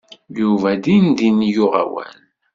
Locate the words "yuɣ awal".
1.53-2.17